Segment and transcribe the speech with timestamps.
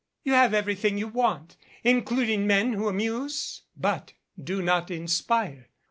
[0.23, 5.69] "You have everything you want, including men who amuse but do not inspire.